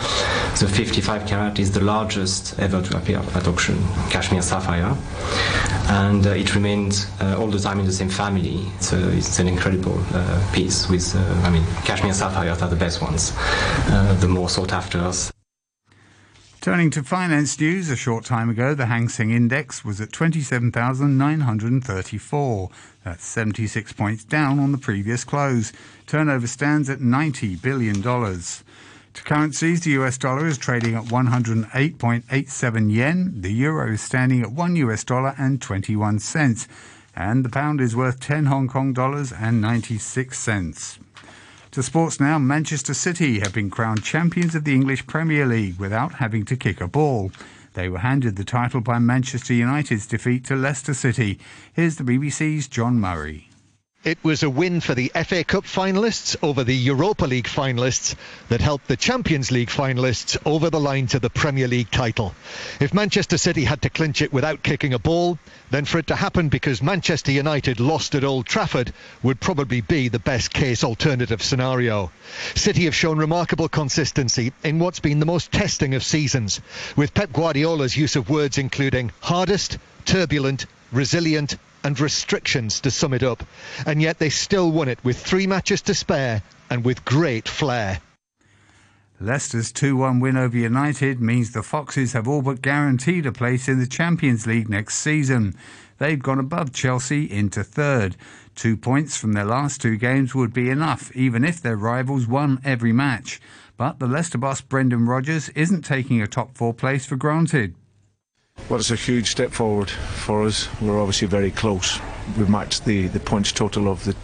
The 0.59 0.67
55 0.67 1.25
carat 1.25 1.57
is 1.57 1.71
the 1.71 1.79
largest 1.79 2.59
ever 2.59 2.81
to 2.81 2.97
appear 2.97 3.19
at 3.19 3.47
auction, 3.47 3.81
Kashmir 4.09 4.41
sapphire, 4.41 4.95
and 5.87 6.27
uh, 6.27 6.31
it 6.31 6.53
remains 6.53 7.07
uh, 7.21 7.37
all 7.39 7.47
the 7.47 7.59
time 7.59 7.79
in 7.79 7.85
the 7.85 7.93
same 7.93 8.09
family. 8.09 8.67
So 8.81 8.97
it's 8.97 9.39
an 9.39 9.47
incredible 9.47 9.97
uh, 10.13 10.51
piece. 10.53 10.89
With, 10.89 11.15
uh, 11.15 11.19
I 11.43 11.49
mean, 11.49 11.65
Kashmir 11.85 12.13
sapphires 12.13 12.61
are 12.61 12.69
the 12.69 12.75
best 12.75 13.01
ones, 13.01 13.31
uh, 13.37 14.17
the 14.19 14.27
more 14.27 14.49
sought 14.49 14.73
after. 14.73 15.11
Turning 16.61 16.89
to 16.91 17.01
finance 17.01 17.59
news, 17.59 17.89
a 17.89 17.95
short 17.95 18.23
time 18.23 18.47
ago, 18.47 18.75
the 18.75 18.85
Hang 18.85 19.09
Seng 19.09 19.31
Index 19.31 19.83
was 19.83 19.99
at 19.99 20.11
27,934. 20.11 22.69
That's 23.03 23.25
76 23.25 23.93
points 23.93 24.23
down 24.23 24.59
on 24.59 24.71
the 24.71 24.77
previous 24.77 25.23
close. 25.23 25.73
Turnover 26.05 26.45
stands 26.45 26.87
at 26.87 26.99
$90 26.99 27.59
billion. 27.63 28.03
To 28.03 29.23
currencies, 29.23 29.81
the 29.81 29.89
US 30.01 30.19
dollar 30.19 30.45
is 30.45 30.59
trading 30.59 30.93
at 30.93 31.05
108.87 31.05 32.93
yen. 32.93 33.41
The 33.41 33.51
euro 33.51 33.93
is 33.93 34.01
standing 34.01 34.43
at 34.43 34.51
1 34.51 34.75
US 34.75 35.03
dollar 35.03 35.33
and 35.39 35.59
21 35.59 36.19
cents. 36.19 36.67
And 37.15 37.43
the 37.43 37.49
pound 37.49 37.81
is 37.81 37.95
worth 37.95 38.19
10 38.19 38.45
Hong 38.45 38.67
Kong 38.67 38.93
dollars 38.93 39.31
and 39.31 39.61
96 39.61 40.37
cents. 40.37 40.99
To 41.71 41.81
sports 41.81 42.19
now, 42.19 42.37
Manchester 42.37 42.93
City 42.93 43.39
have 43.39 43.53
been 43.53 43.69
crowned 43.69 44.03
champions 44.03 44.55
of 44.55 44.65
the 44.65 44.73
English 44.73 45.07
Premier 45.07 45.45
League 45.45 45.79
without 45.79 46.15
having 46.15 46.43
to 46.45 46.57
kick 46.57 46.81
a 46.81 46.87
ball. 46.87 47.31
They 47.75 47.87
were 47.87 47.99
handed 47.99 48.35
the 48.35 48.43
title 48.43 48.81
by 48.81 48.99
Manchester 48.99 49.53
United's 49.53 50.05
defeat 50.05 50.43
to 50.47 50.57
Leicester 50.57 50.93
City. 50.93 51.39
Here's 51.71 51.95
the 51.95 52.03
BBC's 52.03 52.67
John 52.67 52.99
Murray. 52.99 53.50
It 54.03 54.17
was 54.23 54.41
a 54.41 54.49
win 54.49 54.81
for 54.81 54.95
the 54.95 55.11
FA 55.13 55.43
Cup 55.43 55.63
finalists 55.63 56.35
over 56.41 56.63
the 56.63 56.75
Europa 56.75 57.25
League 57.25 57.47
finalists 57.47 58.15
that 58.49 58.59
helped 58.59 58.87
the 58.87 58.97
Champions 58.97 59.51
League 59.51 59.69
finalists 59.69 60.35
over 60.43 60.71
the 60.71 60.79
line 60.79 61.05
to 61.09 61.19
the 61.19 61.29
Premier 61.29 61.67
League 61.67 61.91
title. 61.91 62.33
If 62.79 62.95
Manchester 62.95 63.37
City 63.37 63.63
had 63.63 63.83
to 63.83 63.91
clinch 63.91 64.23
it 64.23 64.33
without 64.33 64.63
kicking 64.63 64.95
a 64.95 64.97
ball, 64.97 65.37
then 65.69 65.85
for 65.85 65.99
it 65.99 66.07
to 66.07 66.15
happen 66.15 66.49
because 66.49 66.81
Manchester 66.81 67.31
United 67.31 67.79
lost 67.79 68.15
at 68.15 68.23
Old 68.23 68.47
Trafford 68.47 68.91
would 69.21 69.39
probably 69.39 69.81
be 69.81 70.07
the 70.07 70.17
best 70.17 70.51
case 70.51 70.83
alternative 70.83 71.43
scenario. 71.43 72.11
City 72.55 72.85
have 72.85 72.95
shown 72.95 73.19
remarkable 73.19 73.69
consistency 73.69 74.51
in 74.63 74.79
what's 74.79 74.99
been 74.99 75.19
the 75.19 75.27
most 75.27 75.51
testing 75.51 75.93
of 75.93 76.03
seasons, 76.03 76.59
with 76.95 77.13
Pep 77.13 77.31
Guardiola's 77.31 77.95
use 77.95 78.15
of 78.15 78.31
words 78.31 78.57
including 78.57 79.11
hardest, 79.19 79.77
turbulent, 80.05 80.65
resilient, 80.91 81.55
and 81.83 81.99
restrictions 81.99 82.81
to 82.81 82.91
sum 82.91 83.13
it 83.13 83.23
up. 83.23 83.43
And 83.85 84.01
yet 84.01 84.19
they 84.19 84.29
still 84.29 84.71
won 84.71 84.87
it 84.87 85.03
with 85.03 85.17
three 85.19 85.47
matches 85.47 85.81
to 85.83 85.93
spare 85.93 86.41
and 86.69 86.83
with 86.83 87.05
great 87.05 87.47
flair. 87.47 87.99
Leicester's 89.19 89.71
2 89.71 89.95
1 89.97 90.19
win 90.19 90.35
over 90.35 90.57
United 90.57 91.21
means 91.21 91.51
the 91.51 91.61
Foxes 91.61 92.13
have 92.13 92.27
all 92.27 92.41
but 92.41 92.63
guaranteed 92.63 93.27
a 93.27 93.31
place 93.31 93.67
in 93.67 93.77
the 93.77 93.85
Champions 93.85 94.47
League 94.47 94.67
next 94.67 94.95
season. 94.95 95.53
They've 95.99 96.19
gone 96.19 96.39
above 96.39 96.73
Chelsea 96.73 97.31
into 97.31 97.63
third. 97.63 98.15
Two 98.55 98.75
points 98.75 99.17
from 99.17 99.33
their 99.33 99.45
last 99.45 99.79
two 99.79 99.95
games 99.95 100.33
would 100.33 100.51
be 100.51 100.71
enough, 100.71 101.15
even 101.15 101.43
if 101.43 101.61
their 101.61 101.77
rivals 101.77 102.25
won 102.25 102.59
every 102.63 102.91
match. 102.91 103.39
But 103.77 103.99
the 103.99 104.07
Leicester 104.07 104.39
boss 104.39 104.61
Brendan 104.61 105.05
Rodgers 105.05 105.49
isn't 105.49 105.83
taking 105.83 106.19
a 106.19 106.25
top 106.25 106.57
four 106.57 106.73
place 106.73 107.05
for 107.05 107.15
granted. 107.15 107.75
Well, 108.69 108.79
it's 108.79 108.91
a 108.91 108.95
huge 108.95 109.29
step 109.29 109.51
forward 109.51 109.89
for 109.89 110.45
us. 110.45 110.69
We're 110.81 110.99
obviously 110.99 111.27
very 111.27 111.51
close. 111.51 111.99
We've 112.37 112.49
matched 112.49 112.85
the, 112.85 113.07
the 113.07 113.19
points 113.19 113.51
total 113.51 113.89
of 113.89 114.03
the 114.05 114.15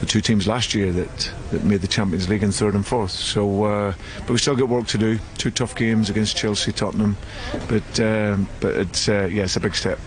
the 0.00 0.06
two 0.06 0.20
teams 0.20 0.46
last 0.46 0.74
year 0.74 0.92
that, 0.92 1.32
that 1.50 1.64
made 1.64 1.80
the 1.80 1.86
Champions 1.86 2.28
League 2.28 2.42
in 2.42 2.52
third 2.52 2.74
and 2.74 2.86
fourth. 2.86 3.10
So, 3.10 3.64
uh, 3.64 3.94
but 4.20 4.30
we 4.30 4.38
still 4.38 4.56
got 4.56 4.68
work 4.68 4.86
to 4.88 4.98
do. 4.98 5.18
Two 5.38 5.50
tough 5.50 5.74
games 5.74 6.10
against 6.10 6.36
Chelsea, 6.36 6.72
Tottenham, 6.72 7.16
but 7.68 8.00
um, 8.00 8.48
but 8.60 8.76
it's 8.76 9.08
uh, 9.08 9.28
yeah, 9.30 9.44
it's 9.44 9.56
a 9.56 9.60
big 9.60 9.74
step. 9.74 9.98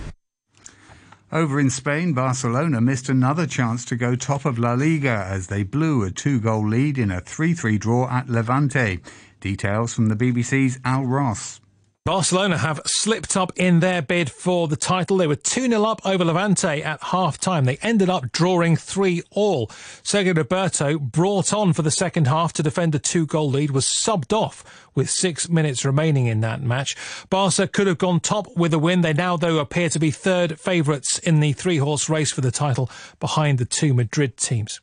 Over 1.31 1.59
in 1.59 1.69
Spain, 1.69 2.13
Barcelona 2.13 2.81
missed 2.81 3.07
another 3.07 3.45
chance 3.45 3.85
to 3.85 3.95
go 3.95 4.15
top 4.15 4.45
of 4.45 4.57
La 4.57 4.73
Liga 4.73 5.27
as 5.29 5.47
they 5.47 5.61
blew 5.61 6.03
a 6.03 6.09
two-goal 6.09 6.67
lead 6.67 6.97
in 6.97 7.11
a 7.11 7.21
3-3 7.21 7.79
draw 7.79 8.09
at 8.09 8.27
Levante. 8.27 8.99
Details 9.39 9.93
from 9.93 10.07
the 10.07 10.15
BBC's 10.15 10.79
Al 10.83 11.05
Ross. 11.05 11.61
Barcelona 12.09 12.57
have 12.57 12.81
slipped 12.87 13.37
up 13.37 13.51
in 13.55 13.81
their 13.81 14.01
bid 14.01 14.31
for 14.31 14.67
the 14.67 14.75
title. 14.75 15.17
They 15.17 15.27
were 15.27 15.35
2 15.35 15.67
0 15.67 15.83
up 15.83 16.01
over 16.03 16.25
Levante 16.25 16.81
at 16.81 17.03
half 17.03 17.37
time. 17.37 17.65
They 17.65 17.77
ended 17.83 18.09
up 18.09 18.31
drawing 18.31 18.77
3 18.77 19.21
all. 19.29 19.69
Sergi 20.01 20.31
Roberto, 20.31 20.97
brought 20.97 21.53
on 21.53 21.71
for 21.71 21.83
the 21.83 21.91
second 21.91 22.25
half 22.25 22.51
to 22.53 22.63
defend 22.63 22.95
a 22.95 22.99
two 22.99 23.27
goal 23.27 23.51
lead, 23.51 23.69
was 23.69 23.85
subbed 23.85 24.33
off 24.33 24.89
with 24.95 25.07
six 25.07 25.49
minutes 25.49 25.85
remaining 25.85 26.25
in 26.25 26.41
that 26.41 26.63
match. 26.63 26.97
Barca 27.29 27.67
could 27.67 27.85
have 27.85 27.99
gone 27.99 28.21
top 28.21 28.47
with 28.57 28.73
a 28.73 28.79
win. 28.79 29.01
They 29.01 29.13
now, 29.13 29.37
though, 29.37 29.59
appear 29.59 29.89
to 29.89 29.99
be 29.99 30.09
third 30.09 30.59
favourites 30.59 31.19
in 31.19 31.41
the 31.41 31.53
three 31.53 31.77
horse 31.77 32.09
race 32.09 32.31
for 32.31 32.41
the 32.41 32.49
title 32.49 32.89
behind 33.19 33.59
the 33.59 33.65
two 33.65 33.93
Madrid 33.93 34.35
teams. 34.35 34.81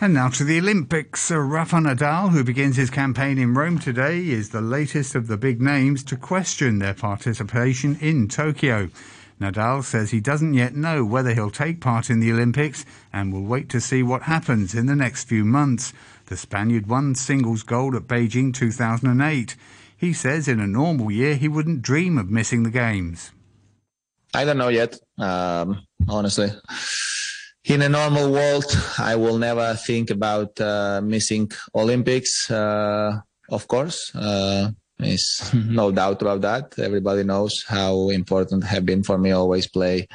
And 0.00 0.14
now 0.14 0.28
to 0.28 0.44
the 0.44 0.60
Olympics. 0.60 1.28
Rafa 1.28 1.76
Nadal, 1.76 2.30
who 2.30 2.44
begins 2.44 2.76
his 2.76 2.88
campaign 2.88 3.36
in 3.36 3.52
Rome 3.52 3.80
today, 3.80 4.28
is 4.28 4.50
the 4.50 4.60
latest 4.60 5.16
of 5.16 5.26
the 5.26 5.36
big 5.36 5.60
names 5.60 6.04
to 6.04 6.16
question 6.16 6.78
their 6.78 6.94
participation 6.94 7.98
in 8.00 8.28
Tokyo. 8.28 8.90
Nadal 9.40 9.82
says 9.82 10.12
he 10.12 10.20
doesn't 10.20 10.54
yet 10.54 10.76
know 10.76 11.04
whether 11.04 11.34
he'll 11.34 11.50
take 11.50 11.80
part 11.80 12.10
in 12.10 12.20
the 12.20 12.30
Olympics 12.30 12.84
and 13.12 13.32
will 13.32 13.42
wait 13.42 13.68
to 13.70 13.80
see 13.80 14.04
what 14.04 14.22
happens 14.22 14.72
in 14.72 14.86
the 14.86 14.94
next 14.94 15.24
few 15.24 15.44
months. 15.44 15.92
The 16.26 16.36
Spaniard 16.36 16.86
won 16.86 17.16
singles 17.16 17.64
gold 17.64 17.96
at 17.96 18.02
Beijing 18.02 18.54
2008. 18.54 19.56
He 19.96 20.12
says 20.12 20.46
in 20.46 20.60
a 20.60 20.66
normal 20.68 21.10
year 21.10 21.34
he 21.34 21.48
wouldn't 21.48 21.82
dream 21.82 22.18
of 22.18 22.30
missing 22.30 22.62
the 22.62 22.70
Games. 22.70 23.32
I 24.32 24.44
don't 24.44 24.58
know 24.58 24.68
yet, 24.68 24.96
um, 25.18 25.82
honestly 26.08 26.52
in 27.68 27.82
a 27.82 27.88
normal 27.88 28.32
world, 28.32 28.64
I 28.98 29.16
will 29.16 29.38
never 29.38 29.74
think 29.74 30.10
about 30.10 30.58
uh, 30.60 31.00
missing 31.04 31.50
Olympics. 31.74 32.50
Uh, 32.50 33.20
of 33.50 33.68
course, 33.68 34.14
uh, 34.14 34.70
is 35.00 35.50
no 35.54 35.92
doubt 35.92 36.22
about 36.22 36.40
that. 36.40 36.78
Everybody 36.78 37.24
knows 37.24 37.64
how 37.68 38.08
important 38.08 38.64
have 38.64 38.86
been 38.86 39.02
for 39.02 39.18
me 39.18 39.32
always 39.32 39.68
play 39.68 40.08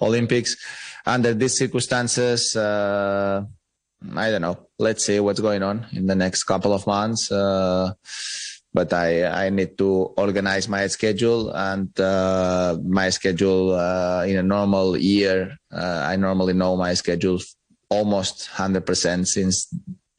Olympics. 0.00 0.56
Under 1.04 1.34
these 1.34 1.58
circumstances, 1.58 2.54
uh, 2.54 3.42
I 4.16 4.30
don't 4.30 4.42
know. 4.42 4.68
Let's 4.78 5.04
see 5.04 5.18
what's 5.20 5.40
going 5.40 5.62
on 5.62 5.86
in 5.92 6.06
the 6.06 6.14
next 6.14 6.44
couple 6.44 6.72
of 6.72 6.86
months. 6.86 7.30
But 8.72 8.92
I, 8.92 9.46
I 9.46 9.50
need 9.50 9.76
to 9.78 10.14
organize 10.16 10.68
my 10.68 10.86
schedule 10.86 11.50
and 11.50 11.88
uh, 11.98 12.78
my 12.84 13.10
schedule 13.10 13.74
uh, 13.74 14.24
in 14.24 14.36
a 14.36 14.42
normal 14.42 14.96
year. 14.96 15.56
Uh, 15.72 16.06
I 16.06 16.16
normally 16.16 16.52
know 16.52 16.76
my 16.76 16.94
schedule 16.94 17.40
almost 17.88 18.48
100% 18.54 19.26
since 19.26 19.66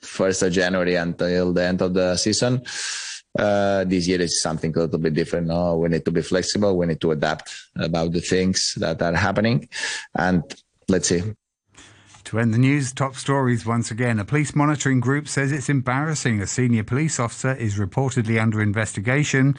1st 0.03 0.47
of 0.47 0.53
January 0.53 0.95
until 0.95 1.53
the 1.53 1.63
end 1.63 1.81
of 1.81 1.93
the 1.93 2.17
season. 2.17 2.61
Uh, 3.37 3.85
this 3.85 4.07
year 4.07 4.19
is 4.19 4.41
something 4.41 4.75
a 4.75 4.79
little 4.81 4.99
bit 4.99 5.13
different. 5.13 5.47
No? 5.47 5.77
We 5.77 5.87
need 5.87 6.03
to 6.03 6.11
be 6.11 6.21
flexible. 6.21 6.77
We 6.77 6.85
need 6.85 6.99
to 7.01 7.11
adapt 7.11 7.53
about 7.77 8.11
the 8.11 8.19
things 8.19 8.73
that 8.77 9.01
are 9.01 9.15
happening. 9.15 9.69
And 10.13 10.43
let's 10.89 11.07
see. 11.07 11.23
To 12.31 12.39
end 12.39 12.53
the 12.53 12.59
news, 12.59 12.93
top 12.93 13.17
stories 13.17 13.65
once 13.65 13.91
again. 13.91 14.17
A 14.17 14.23
police 14.23 14.55
monitoring 14.55 15.01
group 15.01 15.27
says 15.27 15.51
it's 15.51 15.67
embarrassing 15.67 16.39
a 16.39 16.47
senior 16.47 16.85
police 16.85 17.19
officer 17.19 17.53
is 17.55 17.77
reportedly 17.77 18.41
under 18.41 18.61
investigation. 18.61 19.57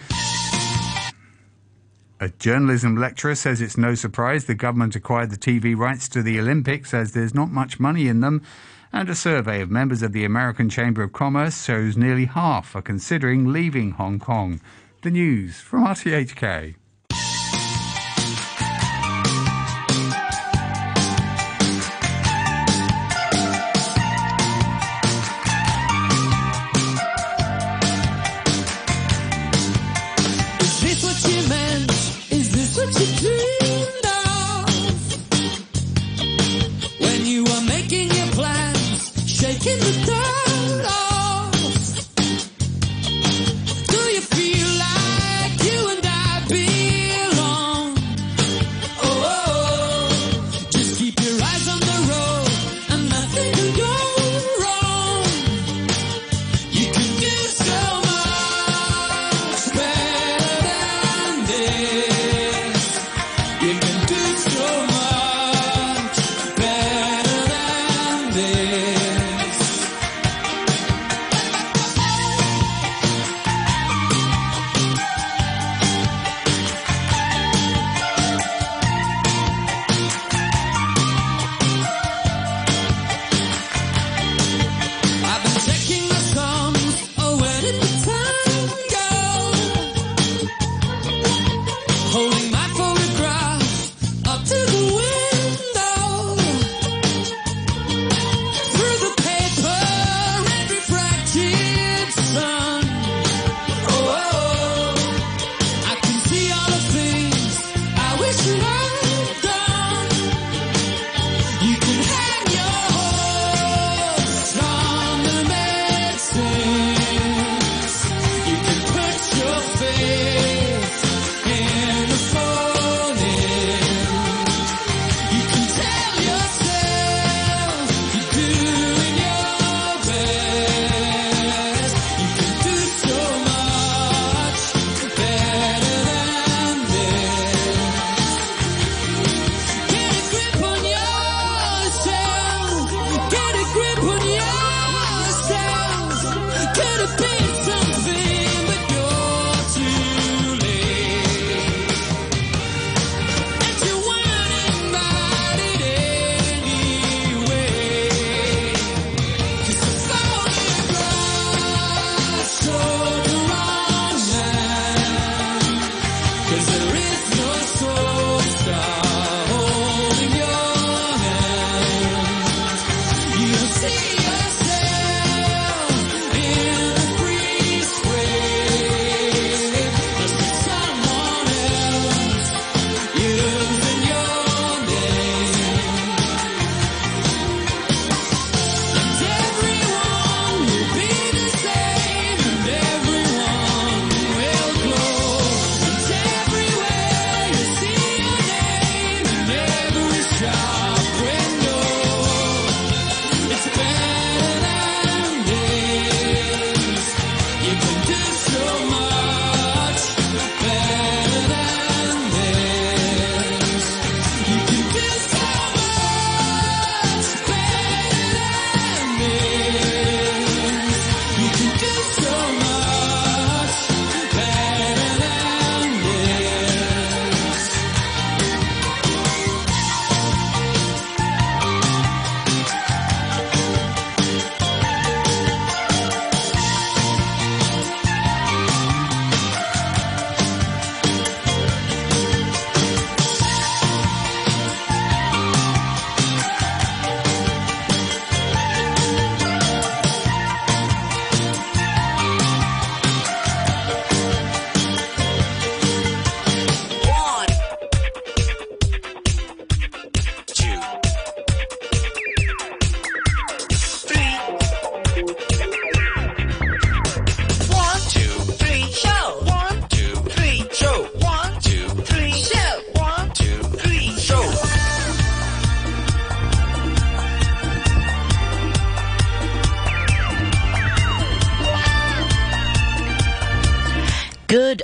A 2.19 2.31
journalism 2.39 2.97
lecturer 2.97 3.35
says 3.35 3.61
it's 3.61 3.77
no 3.77 3.95
surprise 3.95 4.47
the 4.47 4.55
government 4.55 4.97
acquired 4.97 5.31
the 5.31 5.37
TV 5.37 5.77
rights 5.77 6.09
to 6.09 6.23
the 6.23 6.41
Olympics 6.41 6.95
as 6.95 7.13
there's 7.13 7.35
not 7.35 7.51
much 7.51 7.79
money 7.79 8.09
in 8.09 8.21
them. 8.21 8.41
And 8.91 9.11
a 9.11 9.15
survey 9.15 9.61
of 9.61 9.71
members 9.71 10.01
of 10.01 10.15
the 10.15 10.25
American 10.25 10.71
Chamber 10.71 11.03
of 11.03 11.13
Commerce 11.13 11.63
shows 11.63 11.99
nearly 11.99 12.25
half 12.25 12.75
are 12.75 12.81
considering 12.81 13.53
leaving 13.53 13.91
Hong 13.91 14.19
Kong. 14.19 14.63
The 15.03 15.11
news 15.11 15.61
from 15.61 15.85
RTHK. 15.85 16.77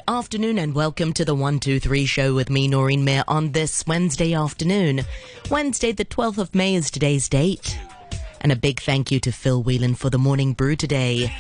Afternoon 0.09 0.57
and 0.57 0.75
welcome 0.75 1.13
to 1.13 1.27
the 1.27 1.35
123 1.35 2.07
show 2.07 2.35
with 2.35 2.49
me, 2.49 2.67
Noreen 2.69 3.05
Mayer, 3.05 3.23
on 3.29 3.53
this 3.53 3.87
Wednesday 3.87 4.33
afternoon. 4.33 5.03
Wednesday, 5.51 5.93
the 5.93 6.07
12th 6.07 6.39
of 6.39 6.55
May 6.55 6.75
is 6.75 6.91
today's 6.91 7.29
date. 7.29 7.79
And 8.41 8.51
a 8.51 8.57
big 8.57 8.81
thank 8.81 9.13
you 9.13 9.21
to 9.21 9.31
Phil 9.31 9.63
Whelan 9.63 9.95
for 9.95 10.09
the 10.09 10.17
morning 10.17 10.55
brew 10.55 10.75
today. 10.75 11.31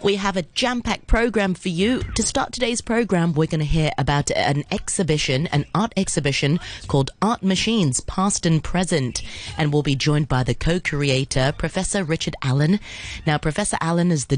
We 0.00 0.14
have 0.14 0.36
a 0.36 0.42
jam 0.42 0.80
packed 0.82 1.08
program 1.08 1.54
for 1.54 1.70
you. 1.70 2.02
To 2.14 2.22
start 2.22 2.52
today's 2.52 2.80
program, 2.80 3.32
we're 3.32 3.48
going 3.48 3.58
to 3.58 3.64
hear 3.66 3.90
about 3.98 4.30
an 4.30 4.62
exhibition, 4.70 5.48
an 5.48 5.66
art 5.74 5.92
exhibition 5.96 6.60
called 6.86 7.10
Art 7.20 7.42
Machines 7.42 7.98
Past 8.00 8.46
and 8.46 8.62
Present. 8.62 9.22
And 9.56 9.72
we'll 9.72 9.82
be 9.82 9.96
joined 9.96 10.28
by 10.28 10.44
the 10.44 10.54
co 10.54 10.78
creator, 10.78 11.52
Professor 11.58 12.04
Richard 12.04 12.36
Allen. 12.42 12.78
Now, 13.26 13.38
Professor 13.38 13.76
Allen 13.80 14.12
is 14.12 14.26
the 14.26 14.36